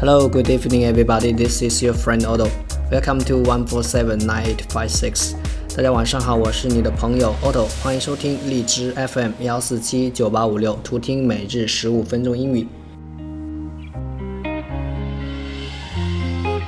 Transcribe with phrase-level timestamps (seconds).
[0.00, 1.30] Hello, good evening, everybody.
[1.30, 2.48] This is your friend Otto.
[2.90, 5.34] Welcome to one four seven nine eight five six.
[5.76, 12.66] 大家晚上好，我是你的朋友 Otto，欢迎收听荔枝 FM 幺四七九八五六，图听每日十五分钟英语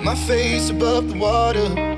[0.04, 1.96] my face above water。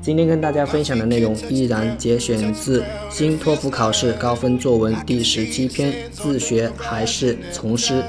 [0.00, 8.04] 今天跟大家分享的内容依然节选自新托福考试高分作文第十七篇，自学还是从师。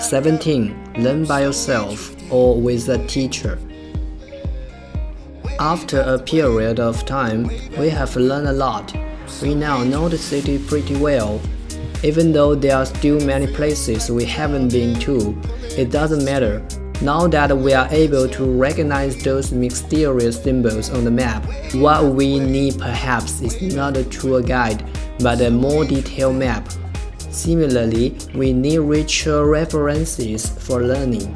[0.00, 0.94] 17.
[0.98, 3.58] Learn by yourself or with a teacher.
[5.58, 8.96] After a period of time, we have learned a lot.
[9.42, 11.40] We now know the city pretty well.
[12.02, 15.38] Even though there are still many places we haven't been to,
[15.76, 16.64] it doesn't matter.
[17.02, 22.38] Now that we are able to recognize those mysterious symbols on the map, what we
[22.38, 24.82] need perhaps is not a tour guide,
[25.20, 26.66] but a more detailed map
[27.30, 31.34] Similarly, we need richer references for learning.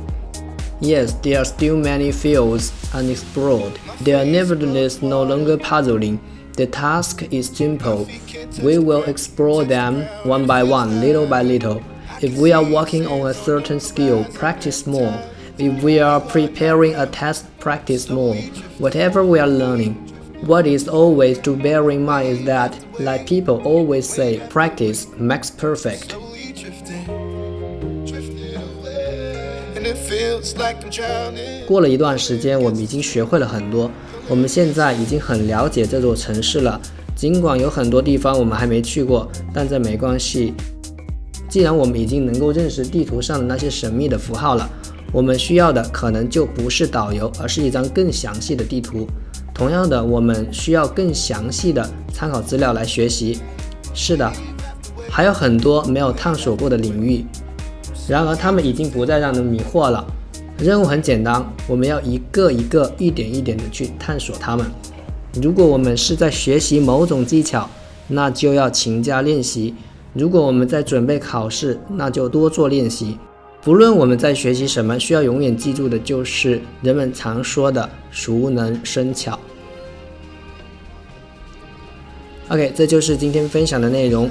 [0.80, 3.78] Yes, there are still many fields unexplored.
[4.00, 6.20] They are nevertheless no longer puzzling.
[6.56, 8.08] The task is simple.
[8.62, 11.82] We will explore them one by one, little by little.
[12.20, 15.20] If we are working on a certain skill, practice more.
[15.58, 18.34] If we are preparing a test, practice more.
[18.78, 20.13] Whatever we are learning,
[20.46, 25.48] what is always to bear in mind is that, like people always say, practice makes
[25.50, 26.14] perfect.
[31.66, 33.90] 过了一段时间，我们已经学会了很多。
[34.28, 36.80] 我们现在已经很了解这座城市了。
[37.14, 40.52] 尽管有很多地方我们还没去过，但这没关系。
[41.48, 44.68] 既然我们已经能够认识地图上的那些神秘的符号了，
[45.12, 49.06] 我们需要的可能就不是导游，而是一张更详细的地图。
[49.54, 53.38] 同样的，我们需要更详细的参考资料来学习。
[53.94, 54.30] 是的，
[55.08, 57.24] 还有很多没有探索过的领域，
[58.08, 60.04] 然而他们已经不再让人迷惑了。
[60.58, 64.66] 任务很简单，我们要一个一个、一点一点的去探索它们。
[65.40, 67.70] 如果我们是在学习某种技巧，
[68.08, 69.72] 那就要勤加练习；
[70.12, 73.16] 如果我们在准备考试，那就多做练习。
[73.62, 79.38] 不论我们在学习什么，需要永远记住的就是人们常说的“熟能生巧”。
[82.54, 84.30] OK，这就是今天分享的内容：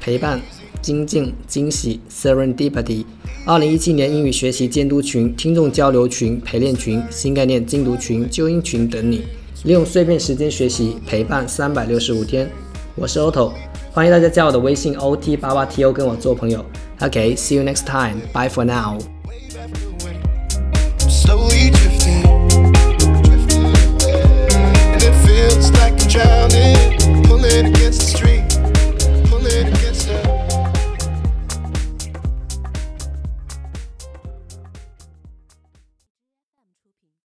[0.00, 0.40] 陪伴、
[0.82, 3.04] 精进、惊喜 （Serendipity）。
[3.46, 9.22] 二零一七年英语学习监督群、听众交流群、陪练群、新概念精读群、纠音群等你，
[9.62, 12.50] 利用碎片时间学习，陪伴三百六十五天。
[12.96, 13.52] 我是 Otto，
[13.92, 16.66] 欢迎大家加我的微信 OT 八八 TO 跟我做朋友。
[16.98, 18.16] OK，See you next time.
[18.32, 18.98] Bye for now.